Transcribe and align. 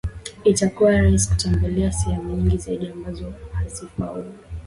Itakuwa 0.43 0.91
rahisi 1.01 1.29
kutembelea 1.29 1.91
sehemu 1.91 2.35
nyingi 2.35 2.57
zaidi 2.57 2.87
ambazo 2.87 3.33
hauzifahamu 3.53 4.33